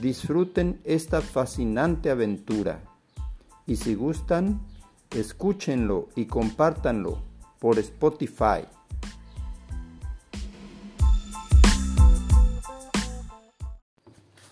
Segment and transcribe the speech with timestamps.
[0.00, 2.84] Disfruten esta fascinante aventura
[3.66, 4.60] y si gustan,
[5.10, 7.18] escúchenlo y compártanlo
[7.58, 8.62] por Spotify.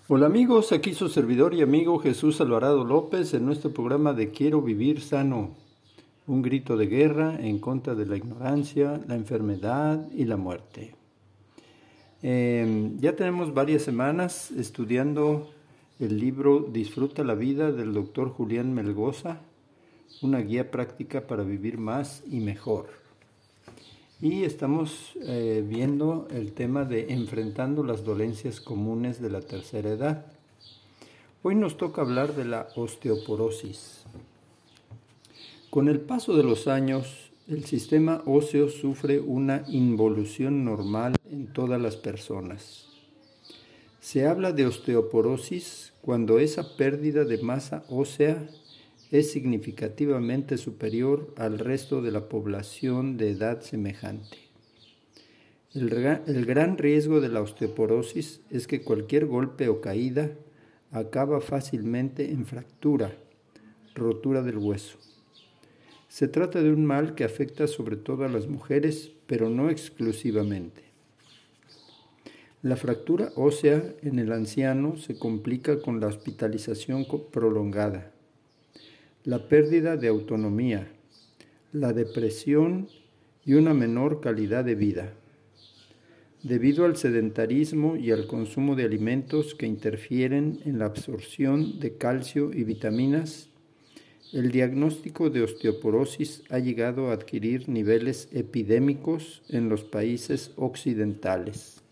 [0.09, 4.63] Hola amigos, aquí su servidor y amigo Jesús Alvarado López en nuestro programa de Quiero
[4.63, 5.51] vivir sano,
[6.27, 10.95] un grito de guerra en contra de la ignorancia, la enfermedad y la muerte.
[12.29, 15.49] Em, ya tenemos varias semanas estudiando
[16.01, 19.39] el libro Disfruta la vida del doctor Julián Melgoza,
[20.23, 22.89] una guía práctica para vivir más y mejor.
[24.21, 30.27] Y estamos eh, viendo el tema de enfrentando las dolencias comunes de la tercera edad.
[31.45, 34.03] Hoy nos toca hablar de la osteoporosis.
[35.71, 41.81] Con el paso de los años, el sistema óseo sufre una involución normal en todas
[41.81, 42.87] las personas.
[44.01, 48.47] Se habla de osteoporosis cuando esa pérdida de masa ósea
[49.11, 54.39] es significativamente superior al resto de la población de edad semejante.
[55.75, 60.31] El, gran riesgo de la osteoporosis es que cualquier golpe o caída
[60.91, 63.13] acaba fácilmente en fractura,
[63.95, 64.97] rotura del hueso.
[66.09, 70.86] Se trata de un mal que afecta sobre todo a las mujeres, pero no exclusivamente.
[72.67, 78.11] La fractura ósea en el anciano se complica con la hospitalización prolongada,
[79.23, 80.89] la pérdida de autonomía,
[81.73, 82.89] la depresión
[83.45, 85.13] y una menor calidad de vida.
[86.43, 92.53] Debido al sedentarismo y al consumo de alimentos que interfieren en la absorción de calcio
[92.53, 93.49] y vitaminas,
[94.33, 101.86] el diagnóstico de osteoporosis ha llegado a adquirir niveles epidémicos en los países occidentales.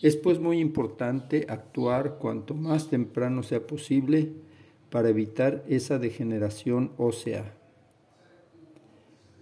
[0.00, 4.32] Es pues muy importante actuar cuanto más temprano sea posible
[4.90, 7.54] para evitar esa degeneración ósea.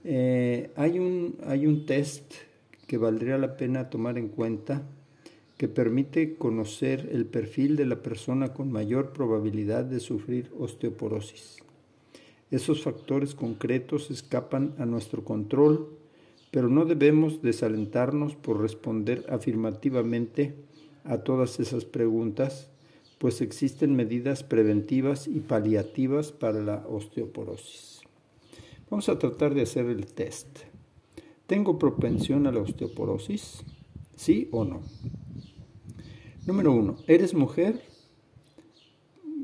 [0.04, 2.32] Eh, hay, un, hay un test
[2.86, 4.82] que valdría la pena tomar en cuenta
[5.58, 11.58] que permite conocer el perfil de la persona con mayor probabilidad de sufrir osteoporosis.
[12.50, 15.88] Esos factores concretos escapan a nuestro control,
[16.56, 20.54] pero no debemos desalentarnos por responder afirmativamente
[21.04, 22.70] a todas esas preguntas,
[23.18, 28.00] pues existen medidas preventivas y paliativas para la osteoporosis.
[28.88, 30.60] Vamos a tratar de hacer el test.
[31.46, 33.62] ¿Tengo propensión a la osteoporosis?
[34.16, 34.80] ¿Sí o no?
[36.46, 37.82] Número uno, ¿eres mujer?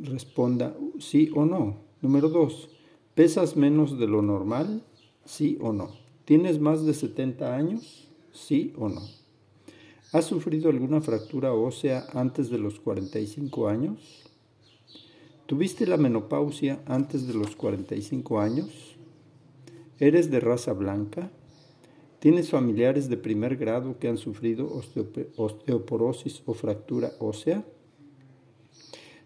[0.01, 1.77] Responda sí o no.
[2.01, 2.71] Número dos,
[3.15, 4.83] ¿pesas menos de lo normal?
[5.27, 6.02] Sí o no.
[6.25, 8.09] ¿Tienes más de 70 años?
[8.33, 9.03] Sí o no.
[10.13, 14.23] ¿Has sufrido alguna fractura ósea antes de los 45 años?
[15.47, 18.97] ¿Tuviste la menopausia antes de los 45 años?
[19.99, 21.31] ¿Eres de raza blanca?
[22.21, 24.73] ¿Tienes familiares de primer grado que han sufrido
[25.37, 27.65] osteoporosis o fractura ósea?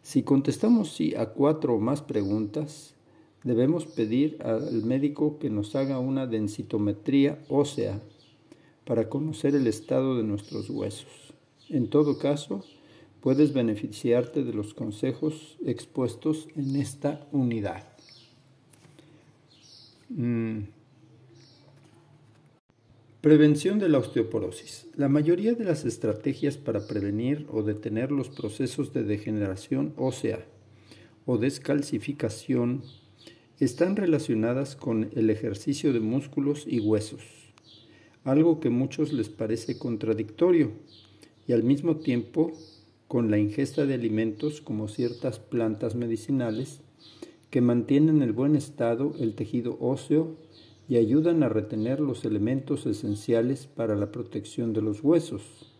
[0.02, 2.95] Si contestamos sí a cuatro o más preguntas,
[3.46, 8.02] debemos pedir al médico que nos haga una densitometría ósea
[8.84, 11.32] para conocer el estado de nuestros huesos.
[11.68, 12.64] En todo caso,
[13.20, 17.84] puedes beneficiarte de los consejos expuestos en esta unidad.
[20.08, 20.62] Mm.
[23.20, 24.88] Prevención de la osteoporosis.
[24.96, 30.44] La mayoría de las estrategias para prevenir o detener los procesos de degeneración ósea
[31.26, 32.82] o descalcificación
[33.58, 37.23] están relacionadas con el ejercicio de músculos y huesos,
[38.25, 40.73] algo que a muchos les parece contradictorio,
[41.47, 42.53] y al mismo tiempo
[43.08, 46.81] con la ingesta de alimentos como ciertas plantas medicinales
[47.50, 50.37] que mantienen en buen estado el tejido óseo
[50.88, 55.73] y ayudan a retener los elementos esenciales para la protección de los huesos.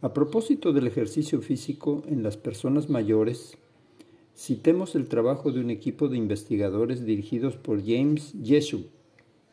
[0.00, 3.56] A propósito del ejercicio físico en las personas mayores,
[4.36, 8.86] citemos el trabajo de un equipo de investigadores dirigidos por James Jessup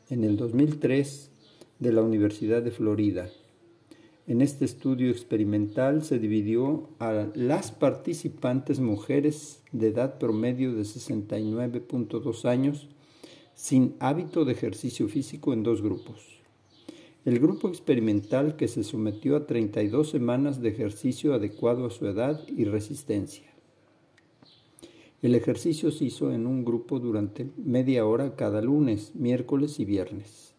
[0.10, 1.30] en el 2003
[1.80, 3.30] de la Universidad de Florida.
[4.28, 12.46] En este estudio experimental se dividió a las participantes mujeres de edad promedio de 69.2
[12.46, 12.88] años
[13.56, 16.40] sin hábito de ejercicio físico en dos grupos.
[17.25, 22.42] El grupo experimental que se sometió a 32 semanas de ejercicio adecuado a su edad
[22.48, 23.49] y resistencia.
[25.21, 30.50] El ejercicio se hizo en un grupo durante media hora cada lunes, miércoles y viernes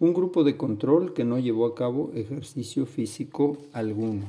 [0.00, 4.26] un grupo de control que no llevó a cabo ejercicio físico alguno.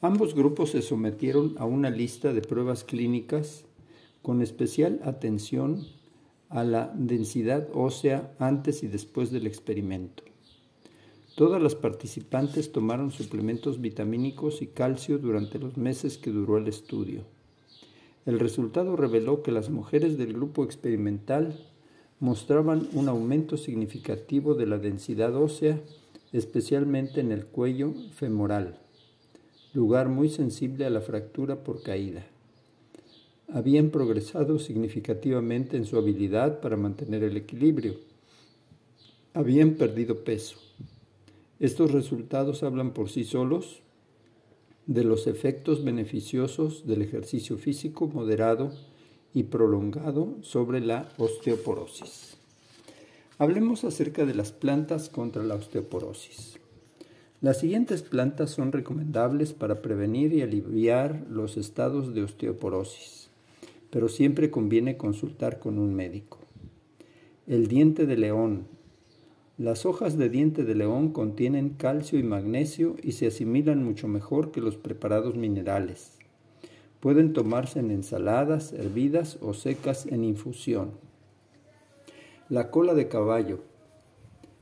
[0.00, 3.64] Ambos grupos se sometieron a una lista de pruebas clínicas
[4.20, 5.86] con especial atención
[6.48, 10.24] a la densidad ósea antes y después del experimento.
[11.34, 17.22] Todas las participantes tomaron suplementos vitamínicos y calcio durante los meses que duró el estudio.
[18.26, 21.58] El resultado reveló que las mujeres del grupo experimental
[22.20, 25.80] mostraban un aumento significativo de la densidad ósea,
[26.32, 28.78] especialmente en el cuello femoral,
[29.72, 32.26] lugar muy sensible a la fractura por caída.
[33.48, 37.96] Habían progresado significativamente en su habilidad para mantener el equilibrio.
[39.34, 40.56] Habían perdido peso.
[41.62, 43.82] Estos resultados hablan por sí solos
[44.88, 48.72] de los efectos beneficiosos del ejercicio físico moderado
[49.32, 52.36] y prolongado sobre la osteoporosis.
[53.38, 56.58] Hablemos acerca de las plantas contra la osteoporosis.
[57.40, 63.30] Las siguientes plantas son recomendables para prevenir y aliviar los estados de osteoporosis,
[63.88, 66.38] pero siempre conviene consultar con un médico.
[67.46, 68.66] El diente de león.
[69.58, 74.50] Las hojas de diente de león contienen calcio y magnesio y se asimilan mucho mejor
[74.50, 76.16] que los preparados minerales.
[77.00, 80.92] Pueden tomarse en ensaladas, hervidas o secas en infusión.
[82.48, 83.60] La cola de caballo.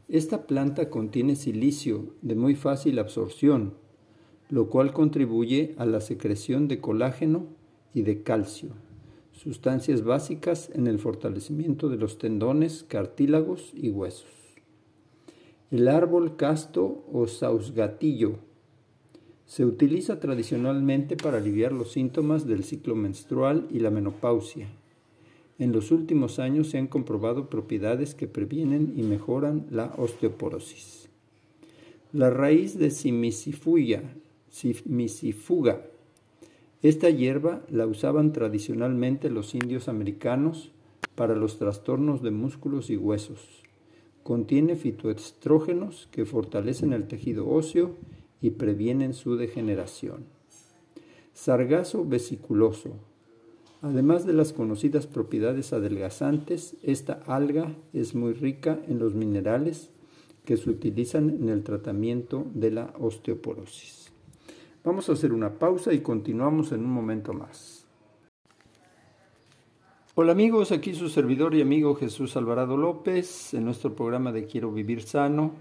[0.08, 3.74] Esta planta contiene silicio de muy fácil absorción,
[4.48, 7.46] lo cual contribuye a la secreción de colágeno
[7.94, 8.70] y de calcio,
[9.30, 14.39] sustancias básicas en el fortalecimiento de los tendones, cartílagos y huesos.
[15.70, 18.40] El árbol casto o sausgatillo
[19.46, 24.66] se utiliza tradicionalmente para aliviar los síntomas del ciclo menstrual y la menopausia.
[25.60, 31.08] En los últimos años se han comprobado propiedades que previenen y mejoran la osteoporosis.
[32.12, 34.02] La raíz de simisifuga.
[36.82, 40.72] Esta hierba la usaban tradicionalmente los indios americanos
[41.14, 43.69] para los trastornos de músculos y huesos.
[44.22, 47.96] Contiene fitoestrógenos que fortalecen el tejido óseo
[48.40, 50.24] y previenen su degeneración.
[51.32, 52.90] Sargazo vesiculoso.
[53.82, 59.90] Además de las conocidas propiedades adelgazantes, esta alga es muy rica en los minerales
[60.44, 64.12] que se utilizan en el tratamiento de la osteoporosis.
[64.84, 67.79] Vamos a hacer una pausa y continuamos en un momento más.
[70.22, 74.70] Hola amigos, aquí su servidor y amigo Jesús Alvarado López en nuestro programa de Quiero
[74.70, 75.52] Vivir Sano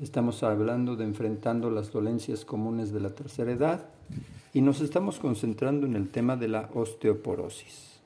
[0.00, 3.90] Estamos hablando de enfrentando las dolencias comunes de la tercera edad
[4.54, 8.00] y nos estamos concentrando en el tema de la osteoporosis.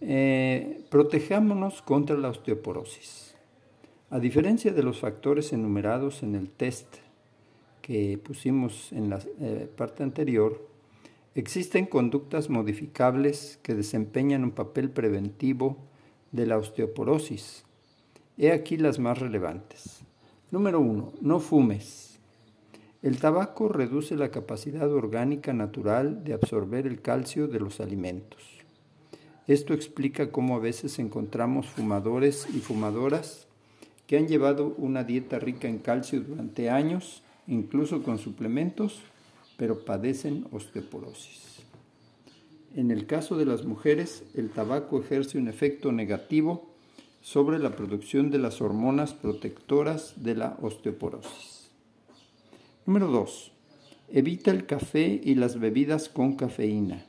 [0.00, 3.36] Eh, protejámonos contra la osteoporosis.
[4.08, 6.88] A diferencia de los factores enumerados en el test
[7.82, 10.73] que pusimos en la eh, parte anterior,
[11.34, 15.78] existen conductas modificables que desempeñan un papel preventivo
[16.32, 17.64] de la osteoporosis.
[18.38, 20.00] He aquí las más relevantes.
[20.50, 21.12] Número 1.
[21.20, 22.18] No fumes.
[23.02, 28.42] El tabaco reduce la capacidad orgánica natural de absorber el calcio de los alimentos.
[29.46, 33.46] Esto explica cómo a veces encontramos fumadores y fumadoras
[34.06, 39.02] que han llevado una dieta rica en calcio durante años, incluso con suplementos,
[39.56, 41.62] pero padecen osteoporosis.
[42.74, 46.74] En el caso de las mujeres, el tabaco ejerce un efecto negativo
[47.22, 51.70] sobre la producción de las hormonas protectoras de la osteoporosis.
[52.84, 53.52] Número 2.
[54.10, 57.06] Evita el café y las bebidas con cafeína.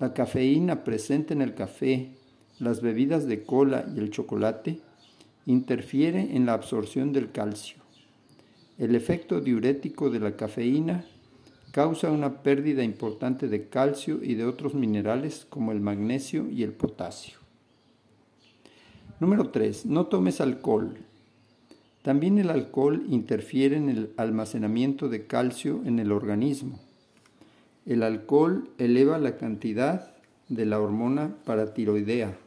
[0.00, 2.16] La cafeína presente en el café,
[2.58, 4.80] las bebidas de cola y el chocolate
[5.46, 7.76] interfiere en la absorción del calcio.
[8.78, 11.04] El efecto diurético de la cafeína
[11.74, 16.70] causa una pérdida importante de calcio y de otros minerales como el magnesio y el
[16.70, 17.38] potasio.
[19.18, 19.86] Número 3.
[19.86, 20.98] No tomes alcohol.
[22.02, 26.78] También el alcohol interfiere en el almacenamiento de calcio en el organismo.
[27.86, 30.14] El alcohol eleva la cantidad
[30.48, 32.38] de la hormona paratiroidea,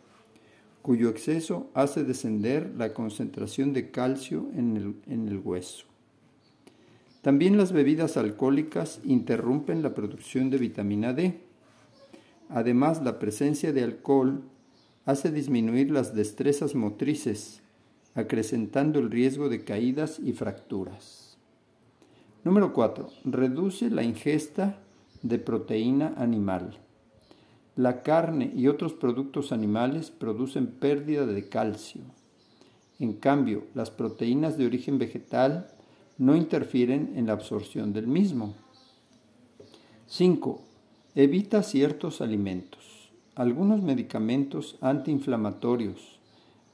[0.82, 5.84] cuyo exceso hace descender la concentración de calcio en el, en el hueso.
[7.22, 11.42] También las bebidas alcohólicas interrumpen la producción de vitamina D.
[12.50, 14.44] Además, la presencia de alcohol
[15.06, 17.62] hace disminuir las destrezas motrices,
[18.14, 21.38] acrecentando el riesgo de caídas y fracturas.
[22.44, 23.10] Número 4.
[23.26, 24.80] Reduce la ingesta
[25.22, 26.80] de proteína animal.
[27.76, 32.02] La carne y otros productos animales producen pérdida de calcio.
[33.00, 35.68] En cambio, las proteínas de origen vegetal
[36.18, 38.56] no interfieren en la absorción del mismo.
[40.08, 40.62] 5.
[41.16, 43.12] Evita ciertos alimentos.
[43.36, 46.20] Algunos medicamentos antiinflamatorios,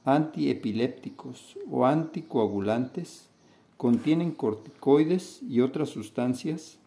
[0.04, 3.28] antiepilépticos o anticoagulantes
[3.76, 6.78] contienen corticoides y otras sustancias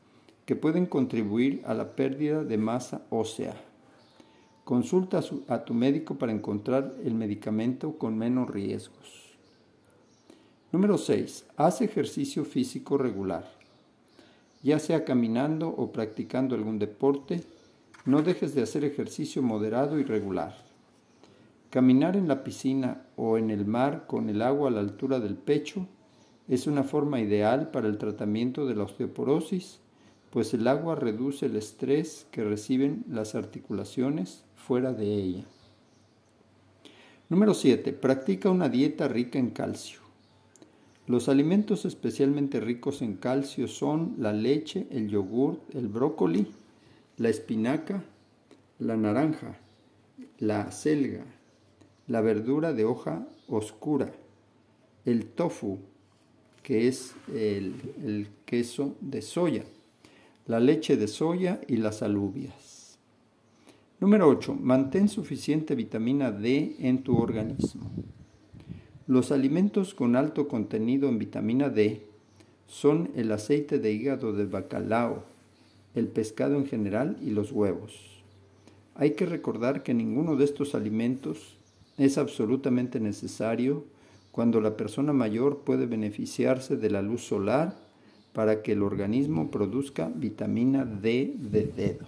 [0.46, 3.56] que pueden contribuir a la pérdida de masa ósea.
[4.64, 9.27] Consulta a tu médico para encontrar el medicamento con menos riesgos.
[10.70, 11.46] Número 6.
[11.56, 13.50] Haz ejercicio físico regular.
[14.62, 17.42] Ya sea caminando o practicando algún deporte,
[18.04, 20.58] no dejes de hacer ejercicio moderado y regular.
[21.70, 25.36] Caminar en la piscina o en el mar con el agua a la altura del
[25.36, 25.88] pecho
[26.50, 29.80] es una forma ideal para el tratamiento de la osteoporosis,
[30.32, 35.46] pues el agua reduce el estrés que reciben las articulaciones fuera de ella.
[37.30, 37.94] Número 7.
[37.94, 40.07] Practica una dieta rica en calcio.
[41.08, 46.48] Los alimentos especialmente ricos en calcio son la leche, el yogur, el brócoli,
[47.16, 48.04] la espinaca,
[48.80, 49.58] la naranja,
[50.40, 51.24] la selga,
[52.08, 54.12] la verdura de hoja oscura,
[55.06, 55.80] el tofu,
[56.62, 57.74] que es el,
[58.04, 59.64] el queso de soya,
[60.46, 63.00] la leche de soya y las alubias.
[64.02, 64.56] Número 8.
[64.56, 67.90] Mantén suficiente vitamina D en tu organismo.
[69.08, 72.02] Los alimentos con alto contenido en vitamina D
[72.68, 75.24] son el aceite de hígado de bacalao,
[75.96, 78.22] el pescado en general y los huevos.
[78.96, 81.56] Hay que recordar que ninguno de estos alimentos
[81.98, 83.86] es absolutamente necesario
[84.34, 87.78] cuando la persona mayor puede beneficiarse de la luz solar
[88.34, 92.06] para que el organismo produzca vitamina D de dedo.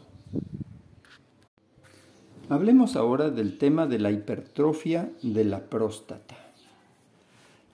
[2.50, 6.49] Hablemos ahora del tema de la hipertrofia de la próstata.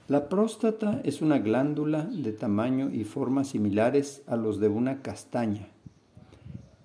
[0.08, 5.68] La próstata es una glándula de tamaño y forma similares a los de una castaña,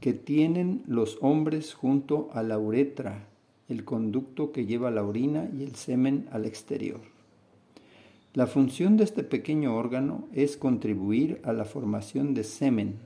[0.01, 3.27] que tienen los hombres junto a la uretra,
[3.69, 7.01] el conducto que lleva la orina y el semen al exterior.
[8.33, 13.01] La función de este pequeño órgano es contribuir a la formación de semen,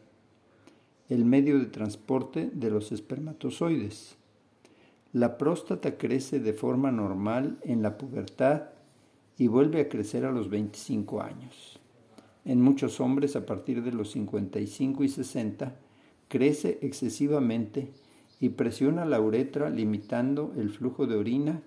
[1.09, 4.15] el medio de transporte de los espermatozoides.
[5.13, 8.75] La próstata crece de forma normal en la pubertad
[9.39, 11.81] y vuelve a crecer a los 25 años.
[12.45, 15.77] En muchos hombres a partir de los 55 y 60
[16.29, 17.91] crece excesivamente
[18.41, 21.63] y presiona la uretra limitando el flujo de orina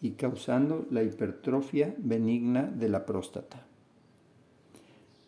[0.00, 3.66] y causando la hipertrofia benigna de la próstata.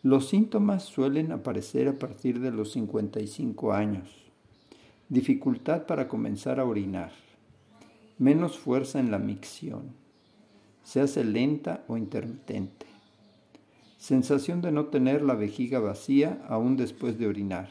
[0.03, 4.09] Los síntomas suelen aparecer a partir de los 55 años.
[5.09, 7.11] Dificultad para comenzar a orinar.
[8.17, 9.93] Menos fuerza en la micción
[10.89, 12.87] se hace lenta o intermitente.
[13.99, 17.69] Sensación de no tener la vejiga vacía aún después de orinar.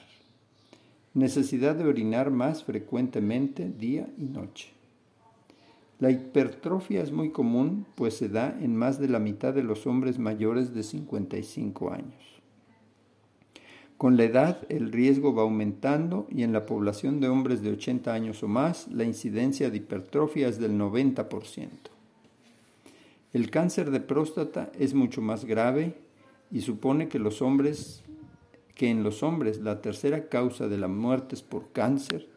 [1.14, 4.68] Necesidad de orinar más frecuentemente día y noche.
[5.98, 9.88] La hipertrofia es muy común, pues se da en más de la mitad de los
[9.88, 12.40] hombres mayores de 55 años.
[13.96, 18.14] Con la edad el riesgo va aumentando y en la población de hombres de 80
[18.14, 21.97] años o más la incidencia de hipertrofia es del 90%.
[23.32, 25.94] El cáncer de próstata es mucho más grave
[26.50, 28.02] y supone que los hombres
[28.78, 32.28] que en los hombres la tercera causa de la muerte es por cáncer,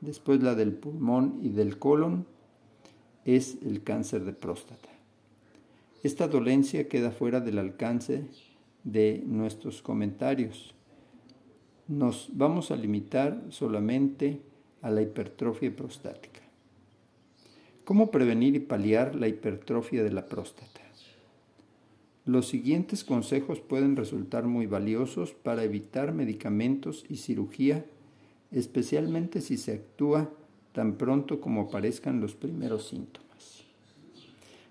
[0.00, 2.26] después la del pulmón y del colon,
[3.26, 4.88] es el cáncer de próstata.
[6.02, 8.24] Esta dolencia queda fuera del alcance
[8.82, 10.74] de nuestros comentarios.
[11.86, 14.40] Nos vamos a limitar solamente
[14.80, 16.39] a la hipertrofia prostática.
[17.90, 20.80] ¿Cómo prevenir y paliar la hipertrofia de la próstata?
[22.24, 27.84] Los siguientes consejos pueden resultar muy valiosos para evitar medicamentos y cirugía,
[28.52, 30.30] especialmente si se actúa
[30.72, 33.64] tan pronto como aparezcan los primeros síntomas.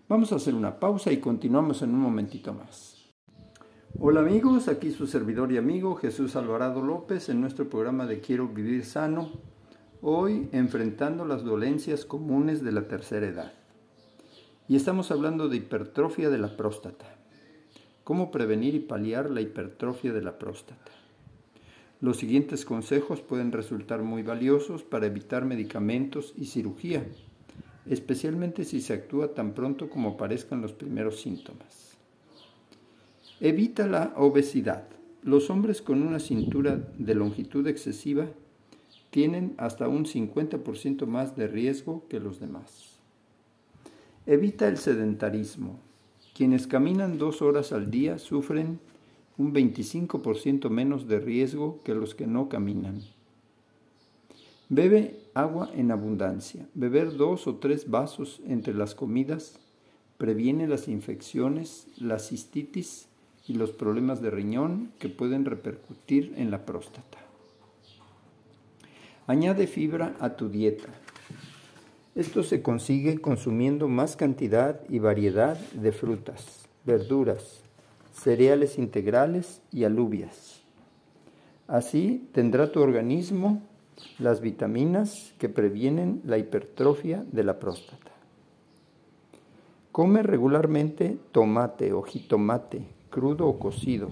[0.07, 3.03] Vamos a hacer una pausa y continuamos en un momentito más.
[3.99, 8.47] Hola amigos, aquí su servidor y amigo Jesús Alvarado López en nuestro programa de Quiero
[8.47, 9.48] Vivir Sano
[10.01, 13.51] Hoy enfrentando las dolencias comunes de la tercera edad.
[14.69, 17.17] Y estamos hablando de hipertrofia de la próstata.
[18.05, 20.91] ¿Cómo prevenir y paliar la hipertrofia de la próstata?
[21.99, 27.05] Los siguientes consejos pueden resultar muy valiosos para evitar medicamentos y cirugía,
[27.85, 31.97] especialmente si se actúa tan pronto como aparezcan los primeros síntomas.
[33.41, 34.87] Evita la obesidad.
[35.23, 38.27] Los hombres con una cintura de longitud excesiva
[39.09, 42.97] tienen hasta un 50% más de riesgo que los demás.
[44.25, 45.79] Evita el sedentarismo.
[46.35, 48.79] Quienes caminan dos horas al día sufren
[49.37, 53.01] un 25% menos de riesgo que los que no caminan.
[54.67, 56.67] Bebe agua en abundancia.
[56.75, 59.59] Beber dos o tres vasos entre las comidas
[60.17, 63.07] previene las infecciones, la cistitis
[63.47, 67.28] y los problemas de riñón que pueden repercutir en la próstata.
[69.29, 70.87] Añade fibra a tu dieta.
[72.15, 77.61] Esto se consigue consumiendo más cantidad y variedad de frutas, verduras,
[78.11, 80.63] cereales integrales y alubias.
[81.67, 83.61] Así tendrá tu organismo
[84.17, 88.11] las vitaminas que previenen la hipertrofia de la próstata.
[89.91, 92.81] Come regularmente tomate o jitomate,
[93.11, 94.09] crudo o cocido,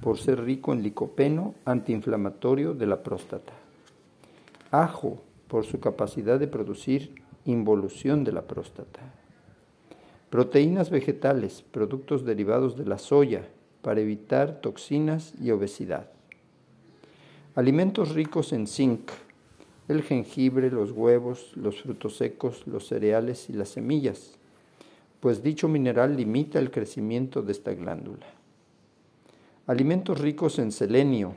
[0.00, 3.59] por ser rico en licopeno antiinflamatorio de la próstata.
[4.70, 9.00] Ajo, por su capacidad de producir involución de la próstata.
[10.30, 13.48] Proteínas vegetales, productos derivados de la soya,
[13.82, 16.10] para evitar toxinas y obesidad.
[17.54, 19.10] Alimentos ricos en zinc,
[19.88, 24.38] el jengibre, los huevos, los frutos secos, los cereales y las semillas,
[25.18, 28.26] pues dicho mineral limita el crecimiento de esta glándula.
[29.66, 31.34] Alimentos ricos en selenio,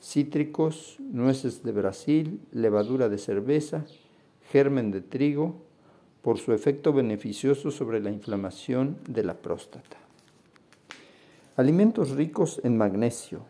[0.00, 3.84] cítricos, nueces de Brasil, levadura de cerveza,
[4.50, 5.56] germen de trigo,
[6.22, 9.96] por su efecto beneficioso sobre la inflamación de la próstata.
[11.56, 13.40] Alimentos ricos en magnesio,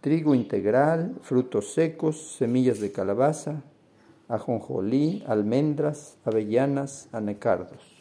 [0.00, 3.62] trigo integral, frutos secos, semillas de calabaza,
[4.28, 7.98] ajonjolí, almendras, avellanas, anacardos.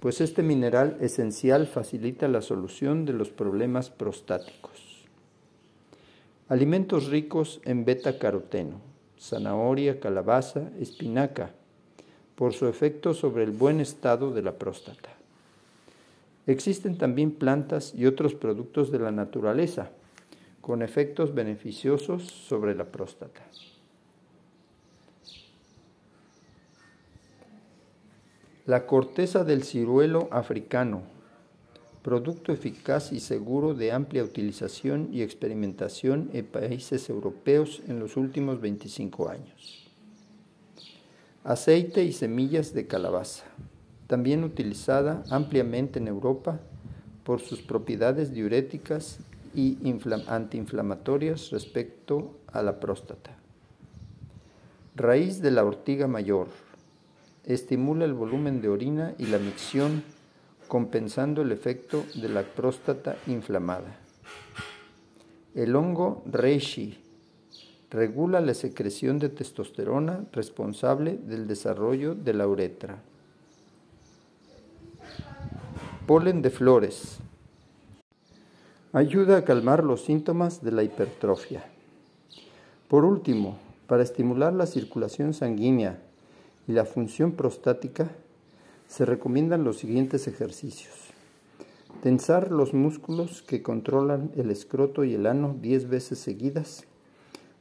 [0.00, 4.81] Pues este mineral esencial facilita la solución de los problemas prostáticos.
[6.48, 8.80] Alimentos ricos en beta-caroteno,
[9.18, 11.52] zanahoria, calabaza, espinaca,
[12.34, 15.10] por su efecto sobre el buen estado de la próstata.
[16.46, 19.90] Existen también plantas y otros productos de la naturaleza
[20.60, 23.42] con efectos beneficiosos sobre la próstata.
[28.66, 31.02] La corteza del ciruelo africano
[32.02, 38.60] producto eficaz y seguro de amplia utilización y experimentación en países europeos en los últimos
[38.60, 39.90] 25 años.
[41.44, 43.44] Aceite y semillas de calabaza,
[44.06, 46.60] también utilizada ampliamente en Europa
[47.24, 49.18] por sus propiedades diuréticas
[49.54, 49.78] y
[50.26, 53.36] antiinflamatorias respecto a la próstata.
[54.94, 56.48] Raíz de la ortiga mayor.
[57.44, 60.02] Estimula el volumen de orina y la micción
[60.72, 63.94] compensando el efecto de la próstata inflamada.
[65.54, 66.98] El hongo reishi
[67.90, 72.96] regula la secreción de testosterona responsable del desarrollo de la uretra.
[76.06, 77.18] Polen de flores.
[78.94, 81.66] Ayuda a calmar los síntomas de la hipertrofia.
[82.88, 86.00] Por último, para estimular la circulación sanguínea
[86.66, 88.10] y la función prostática,
[88.92, 90.92] se recomiendan los siguientes ejercicios.
[92.02, 96.84] Tensar los músculos que controlan el escroto y el ano 10 veces seguidas,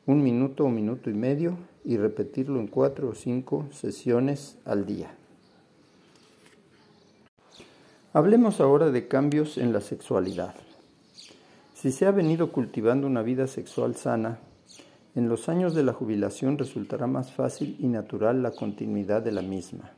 [0.05, 5.15] un minuto o minuto y medio, y repetirlo en cuatro o cinco sesiones al día.
[8.11, 10.53] Hablemos ahora de cambios en la sexualidad.
[11.73, 14.39] Si se ha venido cultivando una vida sexual sana,
[15.15, 19.41] en los años de la jubilación resultará más fácil y natural la continuidad de la
[19.41, 19.93] misma.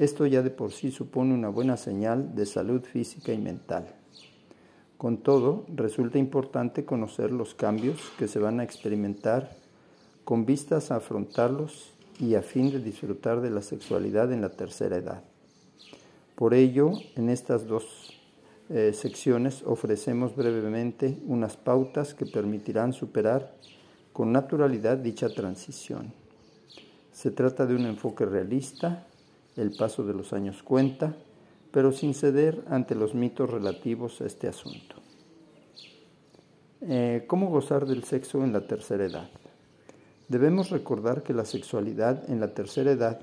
[0.00, 3.86] Esto ya de por sí supone una buena señal de salud física y mental.
[4.96, 9.54] Con todo, resulta importante conocer los cambios que se van a experimentar
[10.24, 14.96] con vistas a afrontarlos y a fin de disfrutar de la sexualidad en la tercera
[14.96, 15.22] edad.
[16.34, 18.18] Por ello, en estas dos
[18.70, 23.54] eh, secciones ofrecemos brevemente unas pautas que permitirán superar
[24.14, 26.14] con naturalidad dicha transición.
[27.12, 29.06] Se trata de un enfoque realista
[29.60, 31.14] el paso de los años cuenta,
[31.70, 34.96] pero sin ceder ante los mitos relativos a este asunto.
[36.82, 39.30] Eh, ¿Cómo gozar del sexo en la tercera edad?
[40.28, 43.20] Debemos recordar que la sexualidad en la tercera edad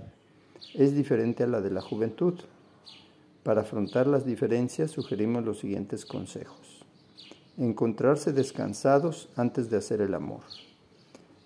[0.73, 2.36] es diferente a la de la juventud.
[3.43, 6.86] Para afrontar las diferencias sugerimos los siguientes consejos.
[7.58, 10.41] Encontrarse descansados antes de hacer el amor.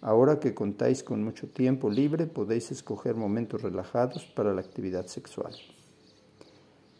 [0.02, 5.54] Ahora que contáis con mucho tiempo libre, podéis escoger momentos relajados para la actividad sexual.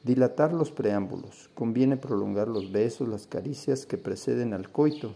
[0.04, 1.50] Dilatar los preámbulos.
[1.56, 5.16] Conviene prolongar los besos, las caricias que preceden al coito,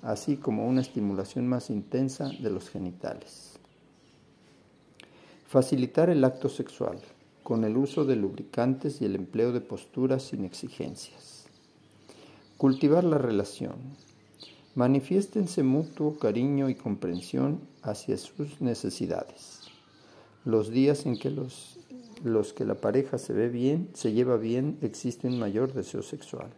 [0.00, 3.58] así como una estimulación más intensa de los genitales.
[5.46, 6.98] Facilitar el acto sexual
[7.42, 11.46] con el uso de lubricantes y el empleo de posturas sin exigencias.
[12.56, 13.74] Cultivar la relación
[14.76, 19.62] Manifiéstense mutuo cariño y comprensión hacia sus necesidades.
[20.44, 21.80] Los días en que los,
[22.22, 26.50] los que la pareja se ve bien, se lleva bien, existe un mayor deseo sexual,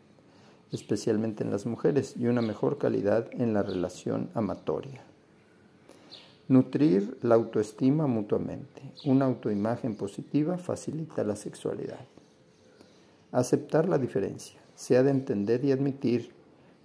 [0.72, 5.02] especialmente en las mujeres, y una mejor calidad en la relación amatoria.
[6.48, 8.82] Nutrir la autoestima mutuamente.
[9.06, 12.04] Una autoimagen positiva facilita la sexualidad.
[13.30, 14.60] Aceptar la diferencia.
[14.76, 16.41] Se ha de entender y admitir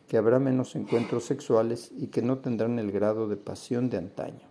[0.07, 4.47] que habrá menos encuentros sexuales y que no tendrán el grado de pasión de antaño.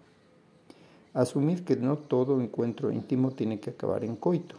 [1.15, 4.57] Asumir que no todo encuentro íntimo tiene que acabar en coito.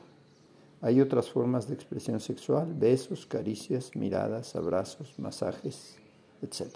[0.82, 5.98] Hay otras formas de expresión sexual, besos, caricias, miradas, abrazos, masajes,
[6.42, 6.76] etc.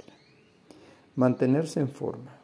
[1.15, 2.38] Mantenerse en forma.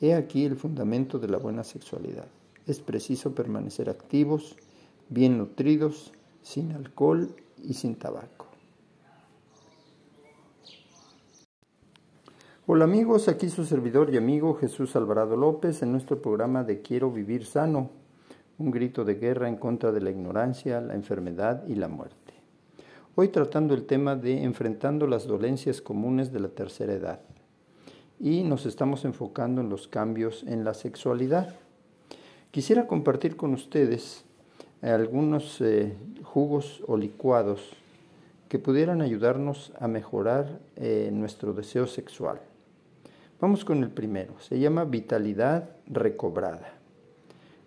[0.00, 2.26] He aquí el fundamento de la buena sexualidad.
[2.66, 4.56] Es preciso permanecer activos,
[5.08, 8.51] bien nutridos, sin alcohol y sin tabaco.
[12.74, 17.10] Hola amigos, aquí su servidor y amigo Jesús Alvarado López en nuestro programa de Quiero
[17.10, 17.90] vivir sano,
[18.56, 22.32] un grito de guerra en contra de la ignorancia, la enfermedad y la muerte.
[23.14, 27.20] Hoy tratando el tema de enfrentando las dolencias comunes de la tercera edad
[28.18, 31.54] y nos estamos enfocando en los cambios en la sexualidad.
[32.52, 34.24] Quisiera compartir con ustedes
[34.80, 37.76] algunos eh, jugos o licuados
[38.48, 42.40] que pudieran ayudarnos a mejorar eh, nuestro deseo sexual.
[43.42, 44.38] Vamos con el primero.
[44.38, 46.74] Se llama vitalidad recobrada.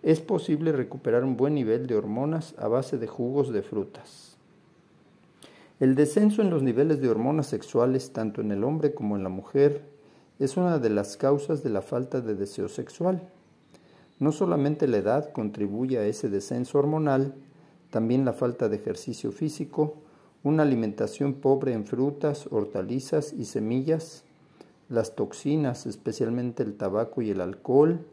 [0.02, 4.38] Es posible recuperar un buen nivel de hormonas a base de jugos de frutas.
[5.78, 9.28] El descenso en los niveles de hormonas sexuales, tanto en el hombre como en la
[9.28, 9.82] mujer,
[10.38, 13.28] es una de las causas de la falta de deseo sexual.
[14.18, 17.34] No solamente la edad contribuye a ese descenso hormonal,
[17.90, 19.98] también la falta de ejercicio físico,
[20.42, 24.25] una alimentación pobre en frutas, hortalizas y semillas,
[24.88, 28.06] las toxinas, especialmente el tabaco y el alcohol,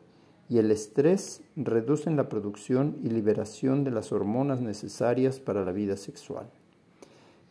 [0.50, 5.98] y el estrés reducen la producción y liberación de las hormonas necesarias para la vida
[5.98, 6.48] sexual.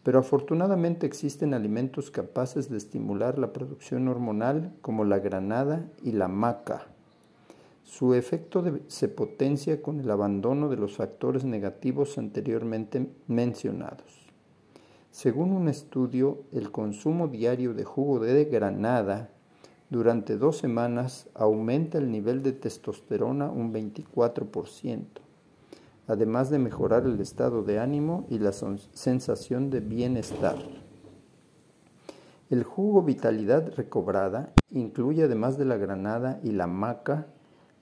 [0.02, 6.28] Pero afortunadamente existen alimentos capaces de estimular la producción hormonal como la granada y la
[6.28, 6.86] maca.
[7.84, 14.21] Su efecto se potencia con el abandono de los factores negativos anteriormente mencionados.
[15.12, 19.28] Según un estudio, el consumo diario de jugo de granada
[19.90, 25.04] durante dos semanas aumenta el nivel de testosterona un 24%,
[26.06, 30.56] además de mejorar el estado de ánimo y la sensación de bienestar.
[32.48, 37.26] El jugo Vitalidad Recobrada incluye además de la granada y la maca,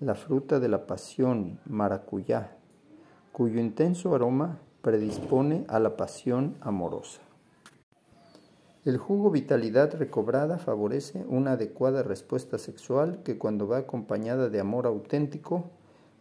[0.00, 2.56] la fruta de la pasión, maracuyá,
[3.30, 7.20] cuyo intenso aroma predispone a la pasión amorosa.
[8.84, 14.86] El jugo vitalidad recobrada favorece una adecuada respuesta sexual que cuando va acompañada de amor
[14.86, 15.70] auténtico,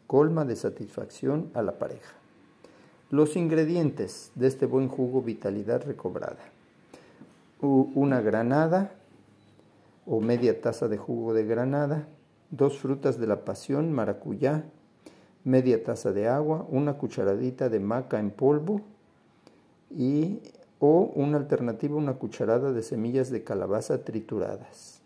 [0.08, 2.15] colma de satisfacción a la pareja.
[3.12, 6.39] Los ingredientes de este buen jugo vitalidad recobrada.
[7.62, 8.91] Una granada
[10.06, 12.08] o media taza de jugo de granada,
[12.52, 14.65] dos frutas de la pasión, maracuyá,
[15.50, 18.82] media taza de agua, una cucharadita de maca en polvo
[19.90, 20.40] y
[20.80, 25.02] o una alternativa una cucharada de semillas de calabaza trituradas.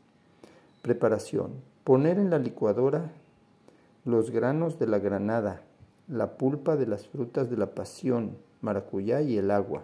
[0.81, 1.51] Preparación.
[1.83, 3.09] Poner en la licuadora
[4.05, 5.61] los granos de la granada,
[6.07, 9.83] la pulpa de las frutas de la pasión, maracuyá y el agua.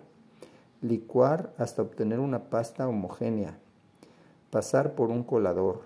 [0.81, 3.57] Licuar hasta obtener una pasta homogénea.
[4.51, 5.81] Pasar por un colador.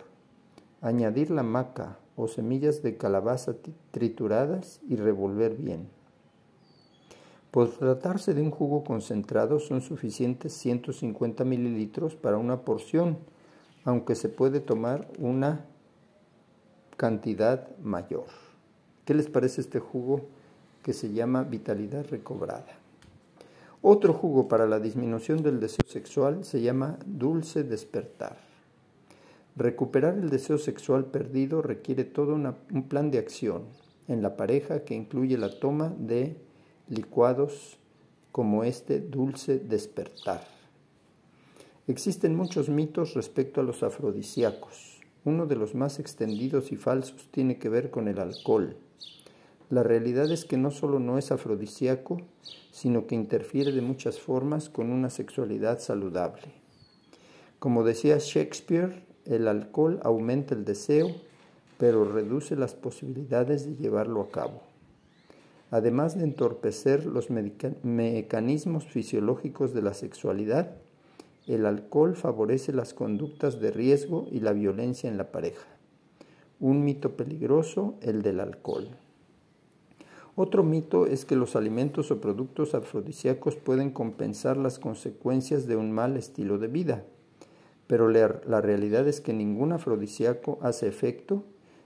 [0.82, 3.56] Añadir la maca o semillas de calabaza
[3.92, 5.88] trituradas y revolver bien.
[7.52, 13.18] Por tratarse de un jugo concentrado son suficientes 150 mililitros para una porción,
[13.86, 15.66] aunque se puede tomar una
[16.98, 18.26] cantidad mayor.
[19.06, 20.22] ¿Qué les parece este jugo
[20.82, 22.80] que se llama vitalidad recobrada?
[23.82, 28.53] Otro jugo para la disminución del deseo sexual se llama dulce despertar.
[29.56, 33.64] Recuperar el deseo sexual perdido requiere todo un plan de acción
[34.08, 36.38] en la pareja que incluye la toma de
[36.90, 37.78] licuados
[38.32, 40.42] como este dulce despertar.
[41.88, 45.02] Existen muchos mitos respecto a los afrodisíacos.
[45.24, 48.76] Uno de los más extendidos y falsos tiene que ver con el alcohol.
[49.70, 52.22] La realidad es que no solo no es afrodisíaco,
[52.72, 56.54] sino que interfiere de muchas formas con una sexualidad saludable.
[57.60, 61.10] Como decía Shakespeare, el alcohol aumenta el deseo,
[61.78, 64.62] pero reduce las posibilidades de llevarlo a cabo.
[65.72, 70.76] Además de entorpecer los mecanismos fisiológicos de la sexualidad,
[71.48, 75.68] el alcohol favorece las conductas de riesgo y la violencia en la pareja.
[76.60, 78.90] Un mito peligroso, el del alcohol.
[80.36, 85.92] Otro mito es que los alimentos o productos afrodisíacos pueden compensar las consecuencias de un
[85.92, 87.04] mal estilo de vida,
[87.88, 91.44] pero la, realidad es que ningún afrodisíaco hace efecto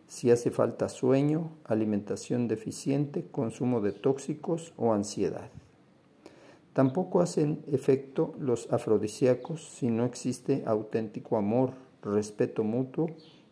[0.07, 5.49] si hace falta sueño, alimentación deficiente, consumo de tóxicos o ansiedad.
[6.71, 11.71] Tampoco hacen efecto los afrodisíacos si no existe auténtico amor,
[12.03, 13.09] respeto mutuo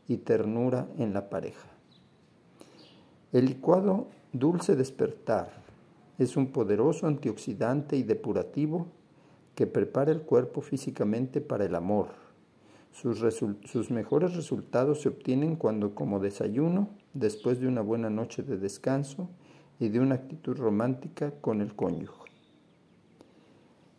[0.08, 1.67] y ternura en la pareja.
[3.34, 5.49] El licuado Dulce Despertar
[6.19, 8.88] es un poderoso antioxidante y depurativo
[9.55, 12.24] que prepara el cuerpo físicamente para el amor
[12.95, 19.29] sus, mejores resultados se obtienen cuando como desayuno, después de una buena noche de descanso
[19.79, 22.31] y de una actitud romántica con el cónyuge.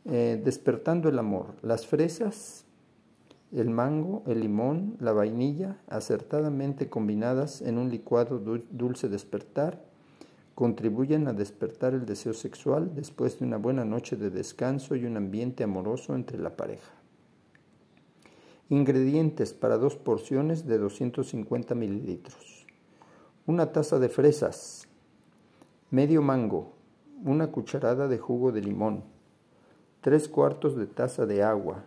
[0.07, 1.57] Eh, despertando el amor.
[1.63, 2.65] Las fresas,
[3.53, 9.85] el mango, el limón, la vainilla, acertadamente combinadas en un licuado dulce despertar,
[10.55, 15.19] contribuyen a despertar el deseo sexual después de una buena noche de descanso y un
[15.19, 16.96] ambiente amoroso entre la pareja.
[18.69, 22.67] Ingredientes para dos porciones de 250 mililitros.
[23.47, 24.89] Una taza de fresas,
[25.93, 26.73] medio mango,
[27.25, 29.05] una cucharada de jugo de limón,
[30.01, 31.85] tres cuartos de taza de agua,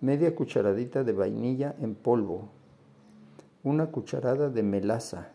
[0.00, 2.48] media cucharadita de vainilla en polvo,
[3.62, 5.28] una cucharada de melaza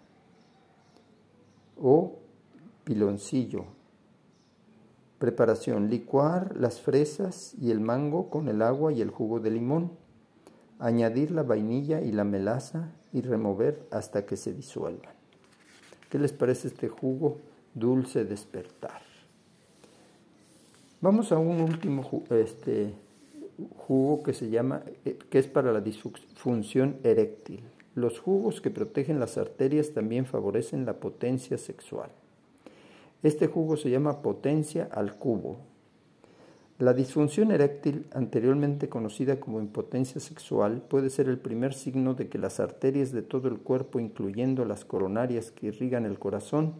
[1.82, 2.20] o
[2.84, 3.66] piloncillo.
[5.18, 5.90] Preparación.
[5.90, 10.07] Licuar las fresas y el mango con el agua y el jugo de limón
[10.80, 15.14] añadir la vainilla y la melaza y remover hasta que se disuelvan.
[16.10, 17.38] ¿Qué les parece este jugo
[17.74, 19.02] dulce despertar?
[21.02, 22.94] Vamos a un último este,
[23.76, 27.62] jugo que se llama, eh, que es para la disfunción eréctil.
[27.94, 32.10] Los jugos que protegen las arterias también favorecen la potencia sexual.
[33.24, 35.58] Este jugo se llama potencia al cubo
[36.80, 42.38] la disfunción eréctil, anteriormente conocida como impotencia sexual, puede ser el primer signo de que
[42.38, 46.76] las arterias de todo el cuerpo, incluyendo las coronarias que irrigan el corazón,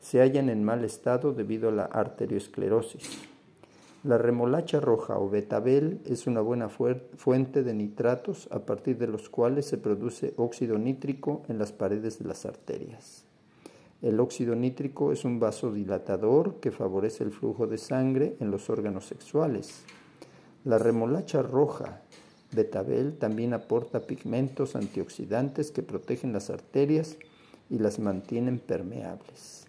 [0.00, 3.28] se hallan en mal estado debido a la arteriosclerosis.
[4.04, 9.28] La remolacha roja o betabel es una buena fuente de nitratos a partir de los
[9.28, 13.25] cuales se produce óxido nítrico en las paredes de las arterias.
[14.02, 19.06] El óxido nítrico es un vasodilatador que favorece el flujo de sangre en los órganos
[19.06, 19.84] sexuales.
[20.64, 22.02] La remolacha roja,
[22.52, 27.16] betabel, también aporta pigmentos antioxidantes que protegen las arterias
[27.70, 29.66] y las mantienen permeables.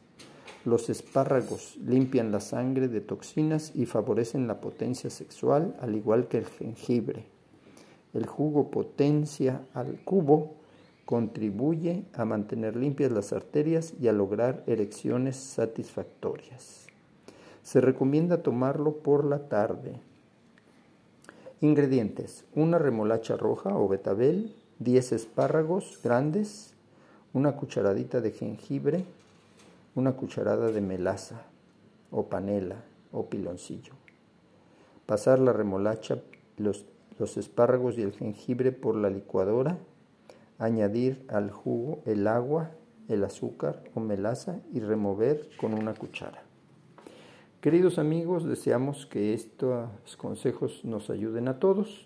[0.65, 6.39] Los espárragos limpian la sangre de toxinas y favorecen la potencia sexual, al igual que
[6.39, 7.25] el jengibre.
[8.13, 10.56] El jugo potencia al cubo
[11.07, 16.85] contribuye a mantener limpias las arterias y a lograr erecciones satisfactorias.
[17.63, 20.01] Se recomienda tomarlo por la tarde.
[21.61, 26.73] Ingredientes: una remolacha roja o betabel, 10 espárragos grandes,
[27.31, 29.05] una cucharadita de jengibre,
[29.95, 31.43] una cucharada de melaza
[32.11, 33.93] o panela o piloncillo.
[35.05, 36.19] Pasar la remolacha,
[36.57, 36.83] los,
[37.17, 39.77] los espárragos y el jengibre por la licuadora
[40.59, 42.71] añadir al jugo el agua,
[43.07, 46.43] el azúcar o melaza y remover con una cuchara.
[47.61, 52.05] Queridos amigos, deseamos que estos consejos nos ayuden a todos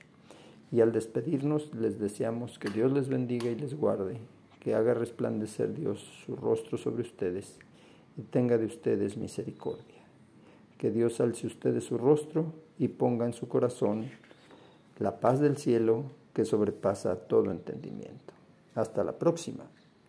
[0.72, 4.18] y al despedirnos les deseamos que Dios les bendiga y les guarde,
[4.60, 7.58] que haga resplandecer Dios su rostro sobre ustedes
[8.18, 10.02] y tenga de ustedes misericordia.
[10.78, 14.10] Que Dios alce ustedes su rostro y ponga en su corazón
[15.00, 18.41] la paz del cielo que sobrepasa todo entendimiento.
[18.76, 19.66] Hasta la próxima.